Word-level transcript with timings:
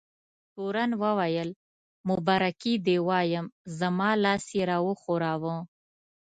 تورن 0.53 0.91
وویل: 1.03 1.49
مبارکي 2.09 2.73
دې 2.85 2.97
وایم، 3.07 3.45
زما 3.79 4.09
لاس 4.23 4.45
یې 4.55 4.63
را 4.69 4.77
وښوراوه. 4.85 5.55